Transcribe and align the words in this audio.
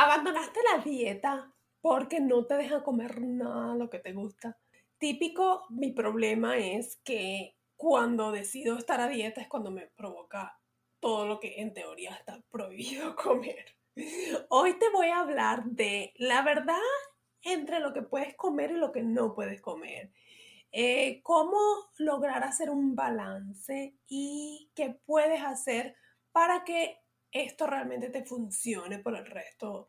Abandonaste 0.00 0.60
la 0.62 0.80
dieta 0.84 1.52
porque 1.80 2.20
no 2.20 2.46
te 2.46 2.54
deja 2.54 2.84
comer 2.84 3.20
nada 3.20 3.74
lo 3.74 3.90
que 3.90 3.98
te 3.98 4.12
gusta. 4.12 4.56
Típico, 4.96 5.66
mi 5.70 5.90
problema 5.90 6.56
es 6.56 7.00
que 7.02 7.56
cuando 7.74 8.30
decido 8.30 8.78
estar 8.78 9.00
a 9.00 9.08
dieta 9.08 9.40
es 9.40 9.48
cuando 9.48 9.72
me 9.72 9.88
provoca 9.88 10.56
todo 11.00 11.26
lo 11.26 11.40
que 11.40 11.60
en 11.60 11.74
teoría 11.74 12.14
está 12.14 12.40
prohibido 12.48 13.16
comer. 13.20 13.74
Hoy 14.50 14.78
te 14.78 14.88
voy 14.90 15.08
a 15.08 15.18
hablar 15.18 15.64
de 15.64 16.12
la 16.14 16.42
verdad 16.42 16.78
entre 17.42 17.80
lo 17.80 17.92
que 17.92 18.02
puedes 18.02 18.36
comer 18.36 18.70
y 18.70 18.74
lo 18.74 18.92
que 18.92 19.02
no 19.02 19.34
puedes 19.34 19.60
comer. 19.60 20.12
Eh, 20.70 21.20
cómo 21.24 21.58
lograr 21.96 22.44
hacer 22.44 22.70
un 22.70 22.94
balance 22.94 23.96
y 24.06 24.70
qué 24.76 24.96
puedes 25.04 25.42
hacer 25.42 25.96
para 26.30 26.62
que 26.62 27.00
esto 27.32 27.66
realmente 27.66 28.10
te 28.10 28.24
funcione 28.24 28.98
por 28.98 29.16
el 29.16 29.26
resto 29.26 29.88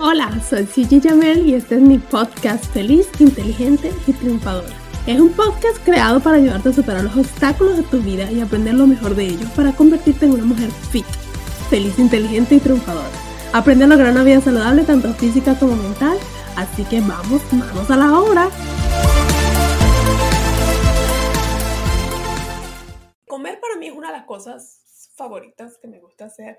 Hola, 0.00 0.40
soy 0.40 0.66
Gigi 0.66 1.00
Jamel 1.00 1.46
y 1.46 1.54
este 1.54 1.76
es 1.76 1.80
mi 1.80 1.98
podcast 1.98 2.64
Feliz, 2.72 3.08
Inteligente 3.20 3.92
y 4.06 4.12
Triunfadora. 4.12 4.74
Es 5.06 5.20
un 5.20 5.32
podcast 5.32 5.78
creado 5.84 6.18
para 6.20 6.38
ayudarte 6.38 6.70
a 6.70 6.72
superar 6.72 7.04
los 7.04 7.16
obstáculos 7.16 7.76
de 7.76 7.84
tu 7.84 8.00
vida 8.00 8.30
y 8.32 8.40
aprender 8.40 8.74
lo 8.74 8.86
mejor 8.86 9.14
de 9.14 9.26
ellos 9.26 9.48
para 9.52 9.72
convertirte 9.72 10.26
en 10.26 10.32
una 10.32 10.44
mujer 10.44 10.70
fit, 10.70 11.06
feliz, 11.70 11.98
inteligente 12.00 12.56
y 12.56 12.60
triunfadora. 12.60 13.08
Aprende 13.52 13.84
a 13.84 13.88
lograr 13.88 14.10
una 14.10 14.24
vida 14.24 14.40
saludable 14.40 14.82
tanto 14.82 15.12
física 15.14 15.56
como 15.56 15.76
mental, 15.76 16.18
así 16.56 16.84
que 16.84 17.00
vamos, 17.00 17.42
vamos 17.52 17.90
a 17.90 17.96
la 17.96 18.18
obra. 18.18 18.48
Comer 23.28 23.60
para 23.60 23.76
mí 23.76 23.86
es 23.86 23.94
una 23.94 24.08
de 24.08 24.18
las 24.18 24.26
cosas 24.26 25.12
favoritas 25.14 25.78
que 25.78 25.88
me 25.88 26.00
gusta 26.00 26.26
hacer 26.26 26.58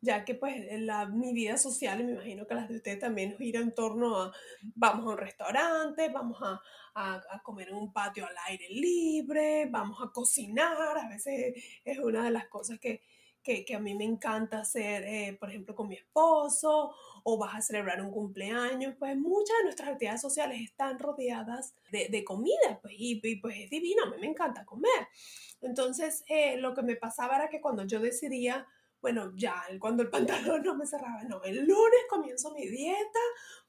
ya 0.00 0.24
que 0.24 0.34
pues 0.34 0.64
la, 0.80 1.06
mi 1.06 1.32
vida 1.32 1.56
social, 1.56 2.04
me 2.04 2.12
imagino 2.12 2.46
que 2.46 2.54
las 2.54 2.68
de 2.68 2.76
ustedes 2.76 2.98
también 2.98 3.36
gira 3.36 3.60
en 3.60 3.74
torno 3.74 4.20
a 4.20 4.32
vamos 4.74 5.06
a 5.06 5.10
un 5.10 5.18
restaurante, 5.18 6.08
vamos 6.10 6.38
a, 6.42 6.60
a, 6.94 7.42
comer 7.42 7.68
en 7.68 7.76
un 7.76 7.92
patio 7.92 8.26
al 8.26 8.36
aire 8.46 8.68
libre, 8.70 9.66
vamos 9.70 9.98
a 10.02 10.10
cocinar, 10.10 10.98
a 10.98 11.08
veces 11.08 11.54
es 11.84 11.98
una 11.98 12.24
de 12.24 12.30
las 12.30 12.48
cosas 12.48 12.78
que, 12.78 13.02
que, 13.42 13.64
que 13.64 13.74
a 13.74 13.78
mí 13.78 13.94
me 13.94 14.04
encanta 14.04 14.60
hacer, 14.60 15.04
eh, 15.04 15.36
por 15.38 15.48
ejemplo, 15.50 15.74
con 15.74 15.88
mi 15.88 15.94
esposo, 15.94 16.94
o 17.22 17.38
vas 17.38 17.54
a 17.54 17.62
celebrar 17.62 18.02
un 18.02 18.10
cumpleaños, 18.10 18.94
pues 18.98 19.16
muchas 19.16 19.56
de 19.58 19.64
nuestras 19.64 19.88
actividades 19.90 20.20
sociales 20.20 20.60
están 20.60 20.98
rodeadas 20.98 21.74
de, 21.90 22.08
de 22.08 22.24
comida, 22.24 22.78
pues, 22.82 22.94
y, 22.96 23.36
pues 23.36 23.56
es 23.58 23.70
divino, 23.70 24.04
a 24.04 24.10
mí 24.10 24.16
me 24.20 24.26
encanta 24.26 24.64
comer. 24.64 25.08
Entonces, 25.60 26.24
eh, 26.28 26.56
lo 26.58 26.74
que 26.74 26.82
me 26.82 26.96
pasaba 26.96 27.36
era 27.36 27.48
que 27.48 27.60
cuando 27.60 27.84
yo 27.84 28.00
decidía 28.00 28.66
bueno, 29.00 29.32
ya 29.36 29.62
cuando 29.78 30.02
el 30.02 30.10
pantalón 30.10 30.62
no 30.64 30.74
me 30.74 30.86
cerraba, 30.86 31.22
no, 31.24 31.42
el 31.42 31.66
lunes 31.66 32.00
comienzo 32.08 32.52
mi 32.52 32.66
dieta 32.66 33.20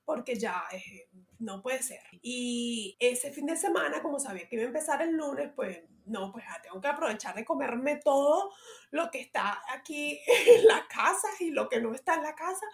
porque 0.03 0.35
ya 0.35 0.63
eh, 0.71 1.07
no 1.39 1.61
puede 1.61 1.81
ser. 1.81 2.01
Y 2.21 2.97
ese 2.99 3.31
fin 3.31 3.45
de 3.45 3.55
semana, 3.55 4.01
como 4.01 4.19
sabía 4.19 4.47
que 4.47 4.55
iba 4.55 4.63
a 4.63 4.67
empezar 4.67 5.01
el 5.01 5.15
lunes, 5.15 5.51
pues 5.55 5.79
no, 6.05 6.31
pues 6.31 6.43
ya 6.45 6.61
tengo 6.61 6.81
que 6.81 6.87
aprovechar 6.87 7.35
de 7.35 7.45
comerme 7.45 7.97
todo 7.97 8.51
lo 8.91 9.09
que 9.11 9.21
está 9.21 9.61
aquí 9.71 10.19
en 10.47 10.67
la 10.67 10.85
casa 10.87 11.27
y 11.39 11.51
lo 11.51 11.69
que 11.69 11.79
no 11.79 11.93
está 11.93 12.15
en 12.15 12.23
la 12.23 12.35
casa, 12.35 12.65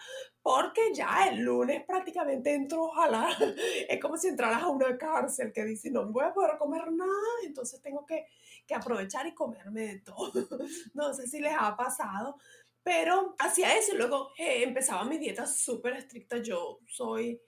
porque 0.42 0.94
ya 0.94 1.28
el 1.28 1.40
lunes 1.40 1.84
prácticamente 1.84 2.54
entro 2.54 2.90
la, 3.10 3.28
es 3.88 4.00
como 4.00 4.16
si 4.16 4.28
entraras 4.28 4.62
a 4.62 4.68
una 4.68 4.96
cárcel 4.96 5.52
que 5.52 5.64
dice, 5.64 5.90
no 5.90 6.06
voy 6.06 6.24
a 6.24 6.32
poder 6.32 6.56
comer 6.58 6.90
nada, 6.92 7.12
entonces 7.44 7.80
tengo 7.82 8.04
que, 8.06 8.26
que 8.66 8.74
aprovechar 8.74 9.26
y 9.26 9.34
comerme 9.34 9.82
de 9.82 9.98
todo. 10.00 10.32
No 10.94 11.12
sé 11.12 11.26
si 11.26 11.40
les 11.40 11.54
ha 11.58 11.76
pasado, 11.76 12.36
pero 12.82 13.34
hacía 13.38 13.76
eso 13.76 13.94
y 13.94 13.98
luego 13.98 14.30
eh, 14.38 14.62
empezaba 14.62 15.04
mi 15.04 15.18
dieta 15.18 15.46
súper 15.46 15.94
estricta. 15.94 16.38
Yo 16.38 16.80
soy, 16.86 17.40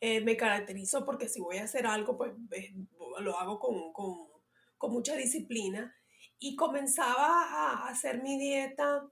eh, 0.00 0.20
me 0.20 0.36
caracterizo 0.36 1.04
porque 1.04 1.28
si 1.28 1.40
voy 1.40 1.58
a 1.58 1.64
hacer 1.64 1.86
algo, 1.86 2.16
pues 2.16 2.32
lo 3.20 3.38
hago 3.38 3.58
con, 3.58 3.92
con, 3.92 4.28
con, 4.78 4.92
mucha 4.92 5.14
disciplina. 5.16 5.94
Y 6.38 6.56
comenzaba 6.56 7.44
a 7.44 7.88
hacer 7.88 8.22
mi 8.22 8.38
dieta 8.38 9.06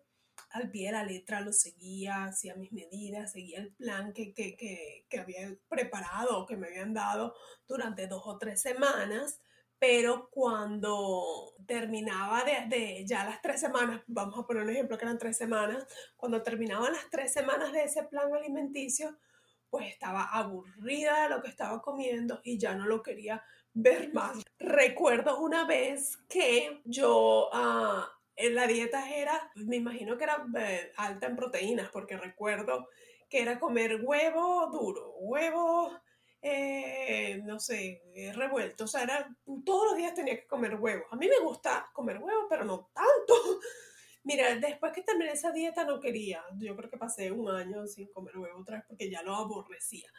al 0.50 0.70
pie 0.70 0.86
de 0.86 0.92
la 0.92 1.04
letra, 1.04 1.40
lo 1.40 1.52
seguía, 1.52 2.24
hacía 2.24 2.54
mis 2.54 2.72
medidas, 2.72 3.32
seguía 3.32 3.58
el 3.58 3.72
plan 3.74 4.12
que, 4.14 4.32
que, 4.32 4.56
que, 4.56 5.04
que 5.10 5.18
había 5.18 5.54
preparado, 5.68 6.46
que 6.46 6.56
me 6.56 6.68
habían 6.68 6.94
dado 6.94 7.34
durante 7.66 8.06
dos 8.06 8.22
o 8.24 8.38
tres 8.38 8.62
semanas 8.62 9.40
pero 9.78 10.28
cuando 10.30 11.54
terminaba 11.66 12.42
de, 12.44 13.04
ya 13.06 13.24
las 13.24 13.40
tres 13.40 13.60
semanas, 13.60 14.02
vamos 14.06 14.38
a 14.38 14.46
poner 14.46 14.64
un 14.64 14.70
ejemplo 14.70 14.98
que 14.98 15.04
eran 15.04 15.18
tres 15.18 15.36
semanas, 15.36 15.86
cuando 16.16 16.42
terminaban 16.42 16.92
las 16.92 17.08
tres 17.10 17.32
semanas 17.32 17.72
de 17.72 17.84
ese 17.84 18.02
plan 18.04 18.34
alimenticio, 18.34 19.16
pues 19.70 19.88
estaba 19.88 20.24
aburrida 20.32 21.22
de 21.22 21.28
lo 21.28 21.42
que 21.42 21.48
estaba 21.48 21.80
comiendo 21.82 22.40
y 22.44 22.58
ya 22.58 22.74
no 22.74 22.86
lo 22.86 23.02
quería 23.02 23.42
ver 23.74 24.12
más. 24.12 24.42
Recuerdo 24.58 25.40
una 25.40 25.66
vez 25.66 26.18
que 26.28 26.80
yo 26.84 27.48
ah, 27.52 28.10
en 28.36 28.54
la 28.54 28.66
dieta 28.66 29.14
era, 29.14 29.50
me 29.54 29.76
imagino 29.76 30.16
que 30.16 30.24
era 30.24 30.46
eh, 30.58 30.92
alta 30.96 31.26
en 31.26 31.36
proteínas, 31.36 31.90
porque 31.90 32.16
recuerdo 32.16 32.88
que 33.28 33.42
era 33.42 33.58
comer 33.58 34.00
huevo 34.02 34.68
duro, 34.70 35.14
huevo 35.18 35.92
eh, 36.40 37.40
no 37.44 37.58
sé, 37.58 38.02
eh, 38.14 38.32
revuelto. 38.32 38.84
O 38.84 38.86
sea, 38.86 39.02
era, 39.02 39.28
todos 39.64 39.86
los 39.86 39.96
días 39.96 40.14
tenía 40.14 40.36
que 40.36 40.46
comer 40.46 40.76
huevos. 40.76 41.06
A 41.10 41.16
mí 41.16 41.28
me 41.28 41.40
gusta 41.40 41.90
comer 41.92 42.18
huevos, 42.18 42.46
pero 42.48 42.64
no 42.64 42.90
tanto. 42.94 43.60
Mira, 44.28 44.54
después 44.56 44.92
que 44.92 45.00
terminé 45.00 45.32
esa 45.32 45.52
dieta 45.52 45.84
no 45.84 45.98
quería. 46.00 46.44
Yo 46.58 46.76
creo 46.76 46.90
que 46.90 46.98
pasé 46.98 47.32
un 47.32 47.48
año 47.48 47.86
sin 47.86 48.12
comer 48.12 48.36
huevo 48.36 48.60
otra 48.60 48.76
vez 48.76 48.84
porque 48.86 49.08
ya 49.10 49.22
lo 49.22 49.34
aborrecía. 49.34 50.12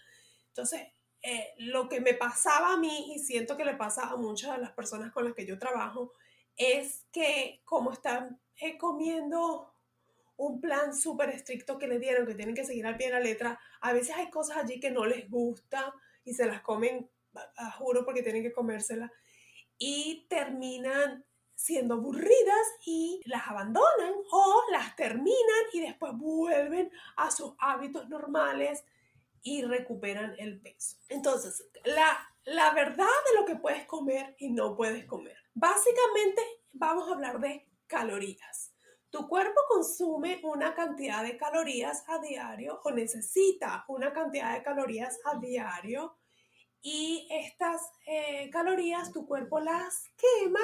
Entonces, 0.47 0.81
eh, 1.21 1.53
lo 1.57 1.87
que 1.87 2.01
me 2.01 2.15
pasaba 2.15 2.73
a 2.73 2.77
mí 2.77 3.13
y 3.13 3.19
siento 3.19 3.55
que 3.55 3.65
le 3.65 3.75
pasa 3.75 4.09
a 4.09 4.15
muchas 4.15 4.55
de 4.55 4.63
las 4.63 4.71
personas 4.71 5.11
con 5.11 5.25
las 5.25 5.35
que 5.35 5.45
yo 5.45 5.59
trabajo 5.59 6.13
es 6.57 7.05
que 7.11 7.61
como 7.65 7.91
están 7.91 8.41
comiendo 8.79 9.75
un 10.37 10.59
plan 10.59 10.95
súper 10.95 11.29
estricto 11.29 11.77
que 11.77 11.87
le 11.87 11.99
dieron, 11.99 12.25
que 12.25 12.33
tienen 12.33 12.55
que 12.55 12.65
seguir 12.65 12.87
al 12.87 12.97
pie 12.97 13.09
de 13.09 13.13
la 13.13 13.19
letra, 13.19 13.59
a 13.79 13.93
veces 13.93 14.15
hay 14.15 14.31
cosas 14.31 14.57
allí 14.57 14.79
que 14.79 14.89
no 14.89 15.05
les 15.05 15.29
gusta 15.29 15.93
y 16.25 16.33
se 16.33 16.47
las 16.47 16.61
comen, 16.61 17.07
a, 17.57 17.71
juro, 17.73 18.03
porque 18.05 18.23
tienen 18.23 18.41
que 18.41 18.53
comérselas, 18.53 19.11
y 19.77 20.25
terminan 20.27 21.25
siendo 21.59 21.95
aburridas 21.95 22.67
y 22.85 23.21
las 23.25 23.45
abandonan 23.49 24.13
o 24.31 24.61
las 24.71 24.95
terminan 24.95 25.63
y 25.73 25.81
después 25.81 26.13
vuelven 26.15 26.89
a 27.17 27.29
sus 27.31 27.53
hábitos 27.59 28.07
normales 28.07 28.85
y 29.41 29.63
recuperan 29.63 30.35
el 30.39 30.61
peso. 30.61 30.95
Entonces, 31.09 31.69
la, 31.83 32.17
la 32.45 32.73
verdad 32.73 33.05
de 33.05 33.39
lo 33.41 33.45
que 33.45 33.57
puedes 33.57 33.85
comer 33.85 34.37
y 34.39 34.51
no 34.51 34.73
puedes 34.77 35.05
comer. 35.05 35.35
Básicamente 35.53 36.41
vamos 36.71 37.09
a 37.09 37.13
hablar 37.13 37.41
de 37.41 37.67
calorías. 37.87 38.73
Tu 39.09 39.27
cuerpo 39.27 39.59
consume 39.67 40.39
una 40.43 40.73
cantidad 40.73 41.23
de 41.23 41.35
calorías 41.35 42.05
a 42.07 42.19
diario 42.19 42.79
o 42.85 42.91
necesita 42.91 43.83
una 43.89 44.13
cantidad 44.13 44.53
de 44.53 44.63
calorías 44.63 45.19
a 45.25 45.37
diario 45.37 46.15
y 46.81 47.27
estas 47.29 47.81
eh, 48.05 48.49
calorías 48.49 49.11
tu 49.11 49.27
cuerpo 49.27 49.59
las 49.59 50.05
quema 50.15 50.61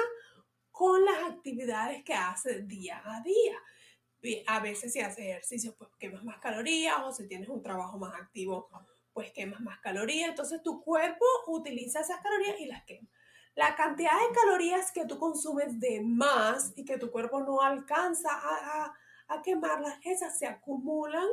con 0.76 1.02
las 1.06 1.32
actividades 1.32 2.04
que 2.04 2.12
hace 2.12 2.60
día 2.64 3.02
a 3.02 3.22
día. 3.22 4.44
A 4.46 4.60
veces 4.60 4.92
si 4.92 5.00
haces 5.00 5.24
ejercicio 5.24 5.74
pues 5.74 5.88
quemas 5.98 6.22
más 6.22 6.38
calorías 6.38 6.96
o 7.02 7.12
si 7.12 7.26
tienes 7.26 7.48
un 7.48 7.62
trabajo 7.62 7.96
más 7.96 8.14
activo 8.14 8.68
pues 9.14 9.32
quemas 9.32 9.60
más 9.60 9.80
calorías. 9.80 10.28
Entonces 10.28 10.62
tu 10.62 10.82
cuerpo 10.82 11.24
utiliza 11.46 12.00
esas 12.00 12.20
calorías 12.20 12.60
y 12.60 12.66
las 12.66 12.84
quema. 12.84 13.08
La 13.54 13.74
cantidad 13.74 14.10
de 14.10 14.34
calorías 14.34 14.92
que 14.92 15.06
tú 15.06 15.18
consumes 15.18 15.80
de 15.80 16.02
más 16.02 16.74
y 16.76 16.84
que 16.84 16.98
tu 16.98 17.10
cuerpo 17.10 17.40
no 17.40 17.62
alcanza 17.62 18.28
a, 18.30 18.94
a, 19.28 19.42
quemarlas, 19.42 19.98
esas 20.04 20.38
se 20.38 20.46
acumulan 20.46 21.26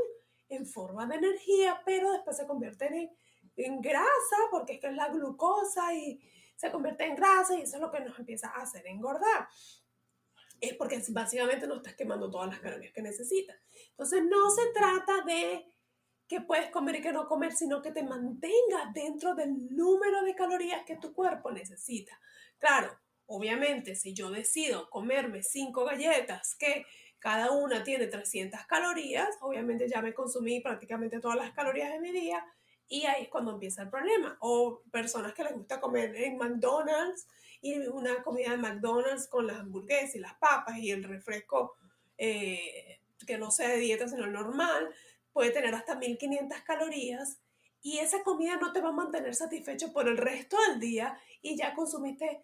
en 0.47 0.65
forma 0.65 1.05
de 1.05 1.15
energía, 1.15 1.81
pero 1.85 2.13
después 2.13 2.37
se 2.37 2.47
convierten 2.47 2.93
en, 2.93 3.11
en 3.57 3.81
grasa, 3.81 4.37
porque 4.51 4.75
es 4.75 4.79
que 4.79 4.87
es 4.87 4.95
la 4.95 5.09
glucosa 5.09 5.93
y 5.93 6.21
se 6.55 6.71
convierte 6.71 7.05
en 7.05 7.15
grasa 7.15 7.55
y 7.57 7.61
eso 7.61 7.77
es 7.77 7.81
lo 7.81 7.91
que 7.91 7.99
nos 8.01 8.17
empieza 8.17 8.49
a 8.49 8.61
hacer 8.61 8.85
engordar. 8.87 9.47
es 10.61 10.75
porque 10.75 11.01
básicamente 11.09 11.67
no 11.67 11.75
estás 11.75 11.95
quemando 11.95 12.29
todas 12.29 12.49
las 12.49 12.59
calorías 12.59 12.93
que 12.93 13.01
necesitas. 13.01 13.57
Entonces 13.89 14.23
no 14.23 14.49
se 14.49 14.71
trata 14.73 15.21
de 15.25 15.73
que 16.27 16.41
puedes 16.41 16.69
comer 16.71 16.95
y 16.95 17.01
que 17.01 17.11
no 17.11 17.27
comer, 17.27 17.51
sino 17.53 17.81
que 17.81 17.91
te 17.91 18.03
mantengas 18.03 18.93
dentro 18.93 19.35
del 19.35 19.75
número 19.75 20.23
de 20.23 20.35
calorías 20.35 20.83
que 20.85 20.95
tu 20.95 21.13
cuerpo 21.13 21.51
necesita. 21.51 22.17
Claro, 22.57 22.97
obviamente, 23.25 23.95
si 23.95 24.13
yo 24.13 24.31
decido 24.31 24.89
comerme 24.89 25.43
cinco 25.43 25.83
galletas 25.83 26.55
que 26.55 26.85
cada 27.19 27.51
una 27.51 27.83
tiene 27.83 28.07
300 28.07 28.65
calorías, 28.65 29.29
obviamente 29.41 29.87
ya 29.87 30.01
me 30.01 30.13
consumí 30.13 30.59
prácticamente 30.61 31.19
todas 31.19 31.37
las 31.37 31.51
calorías 31.51 31.91
de 31.91 31.99
mi 31.99 32.11
día 32.11 32.43
y 32.87 33.05
ahí 33.05 33.23
es 33.23 33.29
cuando 33.29 33.51
empieza 33.51 33.83
el 33.83 33.89
problema. 33.89 34.37
O 34.41 34.81
personas 34.91 35.33
que 35.33 35.43
les 35.43 35.53
gusta 35.53 35.79
comer 35.79 36.15
en 36.15 36.37
McDonald's 36.37 37.27
y 37.61 37.77
una 37.87 38.21
comida 38.23 38.51
de 38.51 38.57
McDonald's 38.57 39.27
con 39.27 39.47
las 39.47 39.57
hamburguesas 39.57 40.15
y 40.15 40.19
las 40.19 40.35
papas 40.35 40.77
y 40.77 40.91
el 40.91 41.03
refresco 41.03 41.75
eh, 42.17 42.99
que 43.25 43.37
no 43.37 43.51
sea 43.51 43.69
de 43.69 43.77
dieta 43.77 44.07
sino 44.07 44.27
normal, 44.27 44.93
puede 45.31 45.51
tener 45.51 45.73
hasta 45.73 45.95
1500 45.95 46.61
calorías 46.61 47.39
y 47.81 47.99
esa 47.99 48.23
comida 48.23 48.57
no 48.57 48.71
te 48.71 48.81
va 48.81 48.89
a 48.89 48.93
mantener 48.93 49.33
satisfecho 49.35 49.91
por 49.91 50.07
el 50.07 50.17
resto 50.17 50.57
del 50.69 50.79
día 50.79 51.17
y 51.41 51.57
ya 51.57 51.73
consumiste 51.73 52.43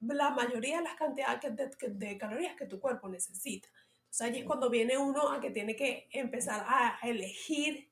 la 0.00 0.30
mayoría 0.30 0.78
de 0.78 0.84
las 0.84 0.94
cantidades 0.94 1.56
de, 1.56 1.88
de 1.88 2.18
calorías 2.18 2.56
que 2.56 2.66
tu 2.66 2.80
cuerpo 2.80 3.08
necesita. 3.08 3.68
Entonces 3.98 4.26
allí 4.26 4.38
es 4.38 4.46
cuando 4.46 4.70
viene 4.70 4.96
uno 4.96 5.30
a 5.30 5.40
que 5.40 5.50
tiene 5.50 5.76
que 5.76 6.08
empezar 6.12 6.64
a 6.66 6.98
elegir 7.02 7.87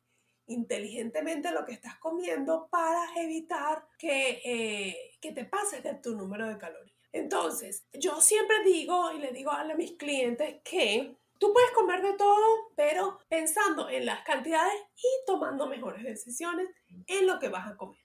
inteligentemente 0.46 1.50
lo 1.50 1.64
que 1.64 1.72
estás 1.72 1.98
comiendo 1.98 2.68
para 2.70 3.04
evitar 3.16 3.86
que, 3.98 4.40
eh, 4.44 5.18
que 5.20 5.32
te 5.32 5.44
pases 5.44 5.82
de 5.82 5.94
tu 5.94 6.16
número 6.16 6.48
de 6.48 6.58
calorías. 6.58 6.96
Entonces, 7.12 7.86
yo 7.92 8.20
siempre 8.20 8.62
digo 8.64 9.12
y 9.12 9.18
le 9.18 9.32
digo 9.32 9.50
a 9.50 9.64
mis 9.74 9.92
clientes 9.92 10.56
que 10.62 11.16
tú 11.38 11.52
puedes 11.52 11.70
comer 11.70 12.02
de 12.02 12.14
todo, 12.14 12.72
pero 12.76 13.18
pensando 13.28 13.88
en 13.88 14.06
las 14.06 14.22
cantidades 14.24 14.74
y 14.96 15.26
tomando 15.26 15.66
mejores 15.66 16.04
decisiones 16.04 16.68
en 17.06 17.26
lo 17.26 17.38
que 17.38 17.48
vas 17.48 17.68
a 17.68 17.76
comer. 17.76 18.00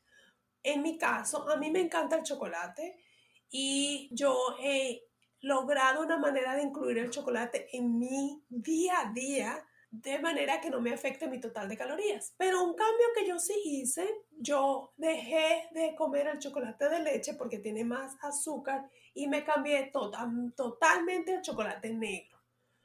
En 0.64 0.82
mi 0.82 0.98
caso, 0.98 1.50
a 1.50 1.58
mí 1.58 1.72
me 1.72 1.82
encanta 1.82 2.18
el 2.18 2.24
chocolate 2.24 3.04
y 3.50 4.10
yo 4.14 4.56
he 4.62 5.04
logrado 5.42 6.04
una 6.04 6.18
manera 6.18 6.56
de 6.56 6.64
incluir 6.64 7.00
el 7.00 7.10
chocolate 7.10 7.68
en 7.76 7.98
mi 7.98 8.44
día 8.48 9.02
a 9.02 9.12
día 9.12 9.68
de 9.92 10.20
manera 10.20 10.62
que 10.62 10.70
no 10.70 10.80
me 10.80 10.94
afecte 10.94 11.28
mi 11.28 11.40
total 11.40 11.68
de 11.68 11.78
calorías. 11.78 12.34
Pero 12.38 12.64
un 12.64 12.74
cambio 12.74 13.08
que 13.14 13.28
yo 13.28 13.38
sí 13.38 13.54
hice, 13.64 14.08
yo 14.32 14.94
dejé 14.96 15.68
de 15.72 15.94
comer 15.96 16.28
el 16.28 16.40
chocolate 16.40 16.90
de 16.90 17.00
leche 17.02 17.34
porque 17.34 17.60
tiene 17.60 17.84
más 17.84 18.16
azúcar 18.22 18.90
y 19.14 19.28
me 19.28 19.44
cambié 19.44 19.92
total, 19.92 20.54
totalmente 20.56 21.36
al 21.36 21.42
chocolate 21.42 21.94
negro 21.94 22.42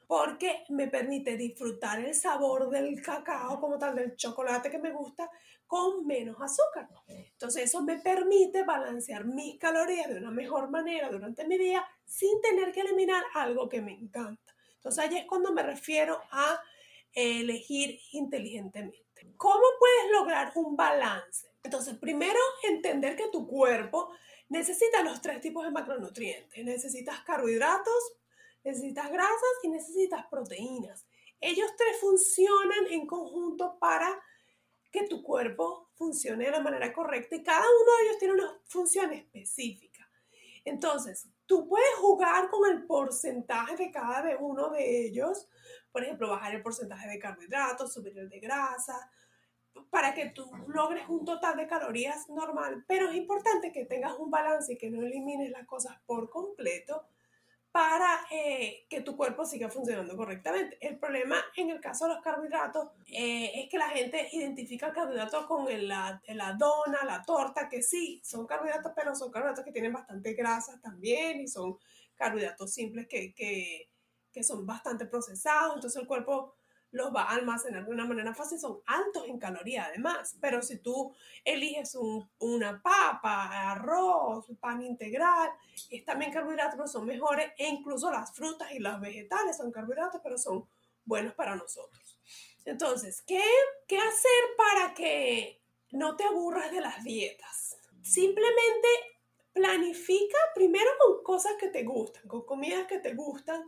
porque 0.07 0.63
me 0.69 0.87
permite 0.87 1.35
disfrutar 1.35 1.99
el 1.99 2.15
sabor 2.15 2.69
del 2.69 3.01
cacao 3.01 3.59
como 3.59 3.77
tal, 3.77 3.93
del 3.93 4.15
chocolate 4.15 4.71
que 4.71 4.79
me 4.79 4.93
gusta, 4.93 5.29
con 5.67 6.07
menos 6.07 6.37
azúcar. 6.41 6.87
Entonces 7.07 7.65
eso 7.65 7.83
me 7.83 7.99
permite 7.99 8.63
balancear 8.63 9.25
mis 9.25 9.59
calorías 9.59 10.07
de 10.07 10.17
una 10.17 10.31
mejor 10.31 10.69
manera 10.69 11.09
durante 11.09 11.45
mi 11.45 11.57
día 11.57 11.85
sin 12.05 12.39
tener 12.41 12.71
que 12.71 12.81
eliminar 12.81 13.21
algo 13.33 13.67
que 13.67 13.81
me 13.81 13.91
encanta. 13.91 14.55
Entonces 14.75 15.03
ahí 15.03 15.17
es 15.17 15.25
cuando 15.25 15.51
me 15.51 15.61
refiero 15.61 16.21
a 16.31 16.57
elegir 17.17 17.99
inteligentemente. 18.11 19.33
¿Cómo 19.37 19.63
puedes 19.79 20.11
lograr 20.11 20.51
un 20.55 20.75
balance? 20.75 21.47
Entonces, 21.63 21.97
primero, 21.97 22.39
entender 22.63 23.15
que 23.15 23.29
tu 23.29 23.47
cuerpo 23.47 24.11
necesita 24.49 25.01
los 25.03 25.21
tres 25.21 25.41
tipos 25.41 25.65
de 25.65 25.71
macronutrientes. 25.71 26.63
Necesitas 26.63 27.21
carbohidratos, 27.21 28.13
necesitas 28.63 29.11
grasas 29.11 29.53
y 29.63 29.69
necesitas 29.69 30.27
proteínas. 30.27 31.07
Ellos 31.41 31.69
tres 31.75 31.99
funcionan 31.99 32.87
en 32.91 33.07
conjunto 33.07 33.77
para 33.79 34.21
que 34.91 35.07
tu 35.07 35.23
cuerpo 35.23 35.89
funcione 35.95 36.45
de 36.45 36.51
la 36.51 36.61
manera 36.61 36.93
correcta 36.93 37.35
y 37.35 37.43
cada 37.43 37.65
uno 37.65 37.97
de 37.97 38.03
ellos 38.03 38.17
tiene 38.19 38.33
una 38.35 38.61
función 38.65 39.11
específica. 39.11 40.07
Entonces, 40.63 41.27
tú 41.45 41.67
puedes 41.67 41.95
jugar 41.95 42.49
con 42.49 42.69
el 42.69 42.85
porcentaje 42.85 43.75
de 43.75 43.91
cada 43.91 44.37
uno 44.37 44.69
de 44.69 45.07
ellos 45.07 45.47
por 45.97 46.03
ejemplo, 46.03 46.29
bajar 46.29 46.53
el 46.53 46.61
porcentaje 46.61 47.07
de 47.07 47.17
carbohidratos, 47.17 47.91
subir 47.91 48.15
el 48.19 48.29
de 48.29 48.39
grasa, 48.39 49.09
para 49.89 50.13
que 50.13 50.27
tú 50.29 50.47
logres 50.67 51.09
un 51.09 51.25
total 51.25 51.57
de 51.57 51.65
calorías 51.65 52.29
normal. 52.29 52.85
Pero 52.87 53.09
es 53.09 53.15
importante 53.15 53.71
que 53.71 53.85
tengas 53.85 54.13
un 54.19 54.29
balance 54.29 54.73
y 54.73 54.77
que 54.77 54.91
no 54.91 55.01
elimines 55.01 55.49
las 55.49 55.65
cosas 55.65 55.97
por 56.05 56.29
completo 56.29 57.07
para 57.71 58.27
eh, 58.29 58.85
que 58.87 59.01
tu 59.01 59.17
cuerpo 59.17 59.43
siga 59.43 59.71
funcionando 59.71 60.15
correctamente. 60.15 60.77
El 60.81 60.99
problema 60.99 61.37
en 61.55 61.71
el 61.71 61.81
caso 61.81 62.07
de 62.07 62.13
los 62.13 62.23
carbohidratos 62.23 62.91
eh, 63.07 63.53
es 63.55 63.67
que 63.67 63.79
la 63.79 63.89
gente 63.89 64.29
identifica 64.33 64.89
el 64.89 64.93
carbohidrato 64.93 65.47
con 65.47 65.65
la, 65.87 66.21
la, 66.27 66.53
dona, 66.53 67.05
la 67.05 67.23
torta, 67.23 67.67
que 67.67 67.81
sí, 67.81 68.21
son 68.23 68.45
carbohidratos, 68.45 68.91
pero 68.95 69.15
son 69.15 69.31
carbohidratos 69.31 69.65
que 69.65 69.71
tienen 69.71 69.93
bastante 69.93 70.35
grasa 70.35 70.79
también 70.79 71.41
y 71.41 71.47
son 71.47 71.79
carbohidratos 72.13 72.71
simples 72.71 73.07
que, 73.07 73.33
que 73.33 73.89
que 74.37 74.43
son 74.43 74.67
bastante 74.67 75.07
procesados, 75.07 75.73
entonces 75.73 75.99
el 75.99 76.07
cuerpo 76.07 76.53
los 76.91 77.11
va 77.11 77.23
a 77.23 77.33
almacenar 77.33 77.85
de 77.85 77.91
una 77.91 78.05
manera 78.05 78.35
fácil, 78.35 78.59
son 78.59 78.81
altos 78.85 79.27
en 79.27 79.39
calorías 79.39 79.87
además, 79.87 80.37
pero 80.39 80.61
si 80.61 80.77
tú 80.77 81.11
eliges 81.43 81.97
una 82.37 82.79
papa, 82.79 83.71
arroz, 83.71 84.45
pan 84.59 84.83
integral, 84.83 85.49
es 85.89 86.05
también 86.05 86.31
carbohidratos, 86.31 86.75
pero 86.75 86.87
son 86.87 87.07
mejores, 87.07 87.51
e 87.57 87.67
incluso 87.67 88.11
las 88.11 88.31
frutas 88.31 88.71
y 88.73 88.77
los 88.77 89.01
vegetales 89.01 89.57
son 89.57 89.71
carbohidratos, 89.71 90.21
pero 90.23 90.37
son 90.37 90.69
buenos 91.03 91.33
para 91.33 91.55
nosotros. 91.55 92.19
Entonces, 92.63 93.23
¿qué, 93.23 93.41
qué 93.87 93.97
hacer 93.97 94.43
para 94.55 94.93
que 94.93 95.63
no 95.89 96.15
te 96.15 96.25
aburras 96.25 96.71
de 96.71 96.81
las 96.81 97.03
dietas? 97.03 97.75
Simplemente 98.03 98.87
planifica 99.51 100.37
primero 100.53 100.91
con 100.99 101.23
cosas 101.23 101.53
que 101.59 101.69
te 101.69 101.83
gustan, 101.83 102.27
con 102.27 102.45
comidas 102.45 102.85
que 102.85 102.99
te 102.99 103.15
gustan, 103.15 103.65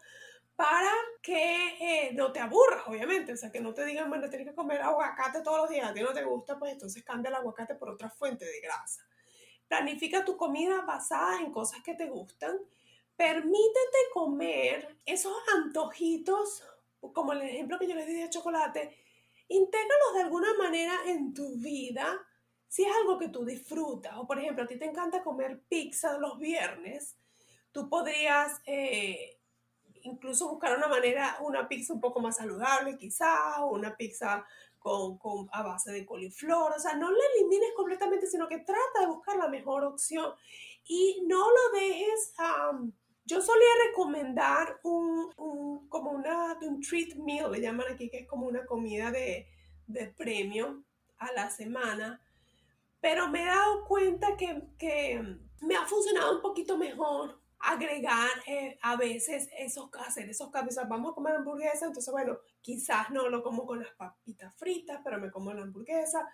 para 0.59 0.91
que 1.21 1.77
eh, 1.79 2.11
no 2.15 2.33
te 2.33 2.41
aburras, 2.41 2.83
obviamente. 2.85 3.31
O 3.31 3.37
sea, 3.37 3.49
que 3.49 3.61
no 3.61 3.73
te 3.73 3.85
digan, 3.85 4.09
bueno, 4.09 4.29
tienes 4.29 4.49
que 4.49 4.53
comer 4.53 4.81
aguacate 4.81 5.41
todos 5.41 5.59
los 5.59 5.69
días, 5.69 5.89
a 5.89 5.93
ti 5.93 6.01
no 6.01 6.11
te 6.11 6.25
gusta, 6.25 6.59
pues 6.59 6.73
entonces 6.73 7.01
cambia 7.01 7.29
el 7.29 7.35
aguacate 7.35 7.75
por 7.75 7.89
otra 7.89 8.09
fuente 8.09 8.43
de 8.43 8.59
grasa. 8.59 9.07
Planifica 9.69 10.25
tu 10.25 10.35
comida 10.35 10.81
basada 10.81 11.39
en 11.39 11.53
cosas 11.53 11.81
que 11.81 11.93
te 11.93 12.07
gustan. 12.07 12.57
Permítete 13.15 13.97
comer 14.13 14.97
esos 15.05 15.31
antojitos, 15.55 16.61
como 17.13 17.31
el 17.31 17.43
ejemplo 17.43 17.79
que 17.79 17.87
yo 17.87 17.95
les 17.95 18.07
di 18.07 18.15
de 18.15 18.29
chocolate, 18.29 18.97
intégralos 19.47 20.13
de 20.15 20.21
alguna 20.23 20.53
manera 20.55 20.93
en 21.05 21.33
tu 21.33 21.55
vida 21.55 22.19
si 22.67 22.83
es 22.83 22.91
algo 22.97 23.17
que 23.17 23.29
tú 23.29 23.45
disfrutas. 23.45 24.17
O 24.17 24.27
por 24.27 24.37
ejemplo, 24.39 24.65
a 24.65 24.67
ti 24.67 24.77
te 24.77 24.83
encanta 24.83 25.23
comer 25.23 25.61
pizza 25.69 26.17
los 26.17 26.37
viernes, 26.37 27.15
tú 27.71 27.87
podrías... 27.87 28.59
Eh, 28.65 29.38
incluso 30.03 30.49
buscar 30.49 30.77
una 30.77 30.87
manera, 30.87 31.37
una 31.41 31.67
pizza 31.67 31.93
un 31.93 32.01
poco 32.01 32.19
más 32.19 32.37
saludable 32.37 32.97
quizás, 32.97 33.59
o 33.59 33.67
una 33.67 33.95
pizza 33.95 34.45
con, 34.79 35.17
con, 35.17 35.49
a 35.51 35.61
base 35.61 35.91
de 35.91 36.05
coliflor, 36.05 36.71
o 36.71 36.79
sea, 36.79 36.95
no 36.95 37.11
la 37.11 37.17
elimines 37.35 37.71
completamente, 37.75 38.27
sino 38.27 38.47
que 38.47 38.59
trata 38.59 39.01
de 39.01 39.07
buscar 39.07 39.37
la 39.37 39.47
mejor 39.47 39.83
opción. 39.83 40.33
Y 40.85 41.23
no 41.27 41.49
lo 41.49 41.79
dejes, 41.79 42.33
yo 43.25 43.41
solía 43.41 43.67
recomendar 43.87 44.79
un, 44.83 45.31
un, 45.37 45.87
como 45.89 46.11
una, 46.11 46.57
un 46.61 46.81
treat 46.81 47.15
meal, 47.15 47.51
le 47.51 47.61
llaman 47.61 47.87
aquí, 47.91 48.09
que 48.09 48.19
es 48.19 48.27
como 48.27 48.47
una 48.47 48.65
comida 48.65 49.11
de, 49.11 49.47
de 49.85 50.07
premio 50.07 50.83
a 51.17 51.31
la 51.33 51.49
semana, 51.49 52.21
pero 53.01 53.27
me 53.27 53.43
he 53.43 53.45
dado 53.45 53.85
cuenta 53.85 54.35
que, 54.35 54.63
que 54.77 55.21
me 55.61 55.75
ha 55.75 55.85
funcionado 55.85 56.35
un 56.35 56.41
poquito 56.41 56.77
mejor 56.77 57.39
agregar 57.59 58.29
eh, 58.47 58.77
a 58.81 58.95
veces 58.95 59.49
esos, 59.57 59.89
hacer 60.05 60.29
esos 60.29 60.49
cambios. 60.49 60.75
vamos 60.87 61.11
a 61.11 61.15
comer 61.15 61.35
hamburguesa, 61.35 61.85
entonces 61.85 62.11
bueno, 62.11 62.39
quizás 62.61 63.09
no 63.09 63.29
lo 63.29 63.43
como 63.43 63.65
con 63.65 63.79
las 63.79 63.91
papitas 63.95 64.55
fritas, 64.57 65.01
pero 65.03 65.19
me 65.19 65.31
como 65.31 65.53
la 65.53 65.63
hamburguesa. 65.63 66.27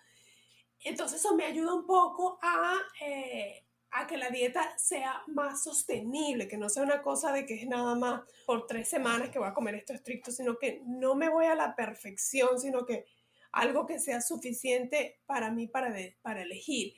Entonces 0.79 1.20
eso 1.20 1.36
me 1.36 1.46
ayuda 1.46 1.74
un 1.74 1.86
poco 1.86 2.38
a, 2.41 2.77
eh, 3.01 3.65
a 3.91 4.05
que 4.05 4.17
la 4.17 4.29
dieta 4.29 4.77
sea 4.77 5.24
más 5.27 5.63
sostenible, 5.63 6.48
que 6.48 6.58
no 6.58 6.70
sea 6.70 6.84
una 6.84 7.01
cosa 7.01 7.32
de 7.32 7.46
que 7.46 7.55
es 7.55 7.67
nada 7.67 7.96
más 7.96 8.22
por 8.46 8.67
tres 8.67 8.88
semanas 8.88 9.29
que 9.29 9.39
voy 9.39 9.48
a 9.48 9.53
comer 9.53 9.75
esto 9.75 9.94
estricto, 9.94 10.32
sino 10.32 10.58
que 10.58 10.82
no 10.86 11.15
me 11.15 11.29
voy 11.29 11.46
a 11.46 11.55
la 11.55 11.75
perfección, 11.75 12.60
sino 12.60 12.86
que 12.86 13.05
algo 13.51 13.86
que 13.86 14.00
sea 14.00 14.22
suficiente 14.22 15.22
para 15.25 15.50
mí 15.50 15.67
para, 15.67 15.96
para 16.22 16.44
elegir. 16.44 16.94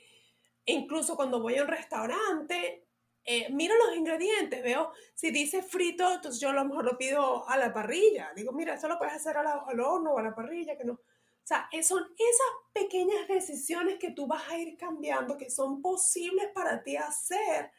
incluso 0.65 1.15
cuando 1.15 1.41
voy 1.41 1.57
a 1.57 1.61
un 1.61 1.69
restaurante, 1.69 2.86
eh, 3.29 3.49
miro 3.51 3.75
los 3.75 3.97
ingredientes, 3.97 4.63
veo 4.63 4.93
si 5.13 5.31
dice 5.31 5.61
frito, 5.61 6.13
entonces 6.13 6.39
yo 6.39 6.49
a 6.49 6.53
lo 6.53 6.63
mejor 6.63 6.85
lo 6.85 6.97
pido 6.97 7.45
a 7.49 7.57
la 7.57 7.73
parrilla. 7.73 8.31
Digo, 8.33 8.53
mira, 8.53 8.75
eso 8.75 8.87
lo 8.87 8.97
puedes 8.97 9.15
hacer 9.15 9.35
al 9.35 9.79
horno 9.81 10.13
o 10.13 10.17
a 10.17 10.23
la 10.23 10.33
parrilla, 10.33 10.77
que 10.77 10.85
no. 10.85 10.93
O 10.93 11.01
sea, 11.43 11.69
son 11.83 12.03
esas 12.17 12.47
pequeñas 12.71 13.27
decisiones 13.27 13.99
que 13.99 14.11
tú 14.11 14.27
vas 14.27 14.49
a 14.49 14.57
ir 14.57 14.77
cambiando, 14.77 15.37
que 15.37 15.49
son 15.49 15.81
posibles 15.81 16.47
para 16.53 16.81
ti 16.81 16.95
hacer, 16.95 17.69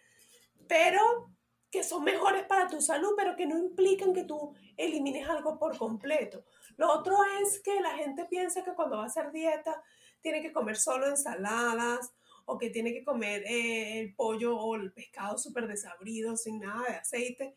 pero 0.67 1.31
que 1.71 1.83
son 1.83 2.05
mejores 2.05 2.45
para 2.45 2.69
tu 2.69 2.83
salud, 2.83 3.15
pero 3.17 3.35
que 3.35 3.47
no 3.47 3.57
implican 3.59 4.13
que 4.13 4.25
tú 4.25 4.55
elimines 4.77 5.27
algo 5.31 5.59
por 5.59 5.79
completo. 5.79 6.45
Lo 6.77 6.93
otro 6.93 7.17
es 7.43 7.61
que 7.61 7.81
la 7.81 7.97
gente 7.97 8.27
piensa 8.27 8.63
que 8.63 8.75
cuando 8.75 8.99
va 8.99 9.05
a 9.05 9.07
hacer 9.07 9.33
dieta 9.33 9.83
tiene 10.21 10.43
que 10.43 10.53
comer 10.53 10.77
solo 10.77 11.07
ensaladas 11.07 12.13
o 12.51 12.57
que 12.57 12.71
tiene 12.71 12.95
que 12.95 13.05
comer 13.05 13.45
eh, 13.47 14.01
el 14.01 14.15
pollo 14.15 14.57
o 14.57 14.75
el 14.75 14.91
pescado 14.91 15.37
súper 15.37 15.69
desabrido, 15.69 16.35
sin 16.35 16.61
nada 16.61 16.83
de 16.89 16.97
aceite. 16.97 17.57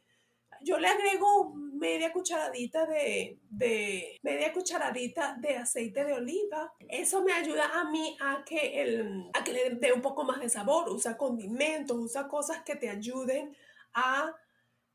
Yo 0.63 0.77
le 0.77 0.89
agrego 0.89 1.53
media 1.55 2.11
cucharadita 2.11 2.85
de, 2.85 3.39
de, 3.49 4.19
media 4.21 4.51
cucharadita 4.51 5.37
de 5.39 5.55
aceite 5.55 6.03
de 6.03 6.13
oliva. 6.13 6.73
Eso 6.89 7.23
me 7.23 7.31
ayuda 7.31 7.71
a 7.73 7.89
mí 7.89 8.17
a 8.19 8.43
que, 8.45 8.81
el, 8.81 9.29
a 9.33 9.43
que 9.45 9.53
le 9.53 9.69
dé 9.75 9.93
un 9.93 10.01
poco 10.01 10.25
más 10.25 10.41
de 10.41 10.49
sabor. 10.49 10.89
Usa 10.89 11.15
condimentos, 11.15 11.97
usa 11.97 12.27
cosas 12.27 12.61
que 12.63 12.75
te 12.75 12.89
ayuden 12.89 13.55
a, 13.93 14.35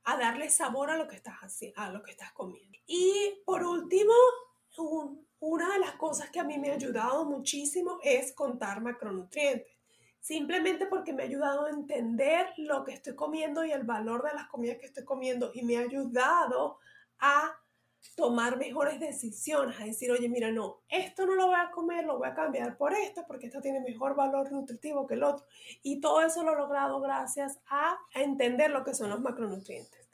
a 0.04 0.16
darle 0.18 0.50
sabor 0.50 0.90
a 0.90 0.98
lo 0.98 1.08
que 1.08 1.16
estás 1.16 1.36
haciendo, 1.40 1.80
a 1.80 1.90
lo 1.90 2.02
que 2.02 2.10
estás 2.10 2.32
comiendo. 2.32 2.78
Y 2.86 3.42
por 3.46 3.64
último, 3.64 4.12
una 5.40 5.72
de 5.72 5.78
las 5.78 5.92
cosas 5.92 6.28
que 6.28 6.38
a 6.38 6.44
mí 6.44 6.58
me 6.58 6.70
ha 6.70 6.74
ayudado 6.74 7.24
muchísimo 7.24 7.98
es 8.02 8.32
contar 8.32 8.82
macronutrientes. 8.82 9.75
Simplemente 10.26 10.86
porque 10.86 11.12
me 11.12 11.22
ha 11.22 11.26
ayudado 11.26 11.66
a 11.66 11.70
entender 11.70 12.48
lo 12.56 12.82
que 12.82 12.92
estoy 12.92 13.14
comiendo 13.14 13.64
y 13.64 13.70
el 13.70 13.84
valor 13.84 14.24
de 14.24 14.34
las 14.34 14.48
comidas 14.48 14.78
que 14.78 14.86
estoy 14.86 15.04
comiendo 15.04 15.52
y 15.54 15.62
me 15.62 15.76
ha 15.76 15.82
ayudado 15.82 16.80
a 17.20 17.56
tomar 18.16 18.58
mejores 18.58 18.98
decisiones, 18.98 19.80
a 19.80 19.84
decir, 19.84 20.10
oye, 20.10 20.28
mira, 20.28 20.50
no, 20.50 20.80
esto 20.88 21.26
no 21.26 21.36
lo 21.36 21.46
voy 21.46 21.60
a 21.60 21.70
comer, 21.70 22.06
lo 22.06 22.18
voy 22.18 22.26
a 22.26 22.34
cambiar 22.34 22.76
por 22.76 22.92
esto, 22.92 23.22
porque 23.28 23.46
esto 23.46 23.60
tiene 23.60 23.78
mejor 23.78 24.16
valor 24.16 24.50
nutritivo 24.50 25.06
que 25.06 25.14
el 25.14 25.22
otro. 25.22 25.46
Y 25.84 26.00
todo 26.00 26.20
eso 26.20 26.42
lo 26.42 26.54
he 26.54 26.56
logrado 26.56 27.00
gracias 27.00 27.60
a, 27.68 27.96
entender 28.12 28.72
lo 28.72 28.82
que 28.82 28.94
son 28.94 29.10
los 29.10 29.20
macronutrientes. 29.20 30.08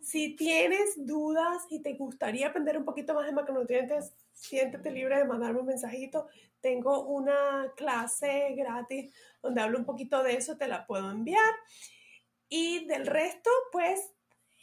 Si 0.00 0.34
tienes 0.34 0.94
dudas 0.96 1.66
y 1.68 1.82
te 1.82 1.92
gustaría 1.92 2.48
aprender 2.48 2.78
un 2.78 2.86
poquito 2.86 3.12
más 3.12 3.26
de 3.26 3.32
macronutrientes, 3.32 4.14
siéntete 4.38 4.90
libre 4.90 5.18
de 5.18 5.24
mandarme 5.24 5.60
un 5.60 5.66
mensajito. 5.66 6.28
Tengo 6.60 7.06
una 7.06 7.72
clase 7.76 8.54
gratis 8.56 9.14
donde 9.42 9.60
hablo 9.60 9.78
un 9.78 9.84
poquito 9.84 10.22
de 10.22 10.34
eso, 10.34 10.56
te 10.56 10.68
la 10.68 10.86
puedo 10.86 11.10
enviar. 11.10 11.54
Y 12.48 12.86
del 12.86 13.06
resto, 13.06 13.50
pues, 13.72 14.12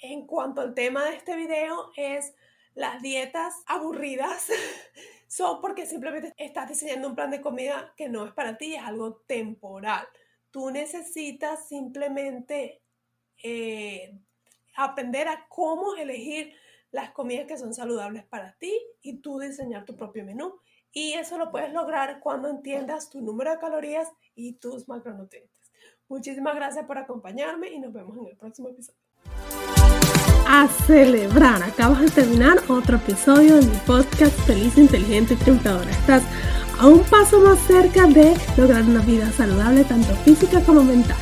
en 0.01 0.25
cuanto 0.25 0.61
al 0.61 0.73
tema 0.73 1.05
de 1.05 1.15
este 1.15 1.35
video, 1.35 1.91
es 1.95 2.33
las 2.73 3.01
dietas 3.01 3.53
aburridas 3.67 4.47
son 5.27 5.61
porque 5.61 5.85
simplemente 5.85 6.33
estás 6.37 6.67
diseñando 6.67 7.07
un 7.07 7.15
plan 7.15 7.31
de 7.31 7.41
comida 7.41 7.93
que 7.95 8.09
no 8.09 8.25
es 8.25 8.33
para 8.33 8.57
ti, 8.57 8.75
es 8.75 8.81
algo 8.81 9.17
temporal. 9.27 10.07
Tú 10.51 10.71
necesitas 10.71 11.67
simplemente 11.67 12.81
eh, 13.43 14.17
aprender 14.75 15.27
a 15.27 15.47
cómo 15.47 15.95
elegir 15.95 16.53
las 16.95 17.11
comidas 17.11 17.45
que 17.45 17.57
son 17.57 17.73
saludables 17.73 18.23
para 18.25 18.55
ti 18.57 18.73
y 19.01 19.17
tú 19.17 19.39
diseñar 19.39 19.83
tu 19.83 19.95
propio 19.95 20.23
menú. 20.23 20.55
Y 20.91 21.13
eso 21.13 21.37
lo 21.37 21.51
puedes 21.51 21.73
lograr 21.73 22.21
cuando 22.21 22.47
entiendas 22.47 23.09
tu 23.09 23.21
número 23.21 23.51
de 23.51 23.59
calorías 23.59 24.07
y 24.33 24.53
tus 24.53 24.87
macronutrientes. 24.87 25.71
Muchísimas 26.07 26.55
gracias 26.55 26.85
por 26.85 26.97
acompañarme 26.97 27.69
y 27.69 27.79
nos 27.79 27.91
vemos 27.91 28.17
en 28.17 28.27
el 28.27 28.37
próximo 28.37 28.69
episodio 28.69 28.97
a 30.47 30.67
celebrar. 30.85 31.63
Acabas 31.63 32.01
de 32.01 32.09
terminar 32.11 32.59
otro 32.69 32.97
episodio 32.97 33.55
de 33.55 33.65
mi 33.65 33.77
podcast 33.77 34.39
Feliz, 34.41 34.77
Inteligente 34.77 35.33
y 35.33 35.37
Triunfadora. 35.37 35.89
Estás 35.89 36.23
a 36.79 36.87
un 36.87 37.03
paso 37.03 37.39
más 37.41 37.59
cerca 37.65 38.05
de 38.05 38.35
lograr 38.55 38.83
una 38.83 39.01
vida 39.01 39.29
saludable, 39.31 39.83
tanto 39.83 40.13
física 40.17 40.61
como 40.61 40.83
mental. 40.83 41.17